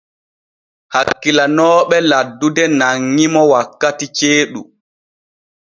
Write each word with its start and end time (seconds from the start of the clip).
Hakkilanooɓe 0.93 1.97
laddude 2.09 2.63
nanŋi 2.79 3.25
mo 3.33 3.41
wakkati 3.51 4.05
ceeɗu. 4.17 4.61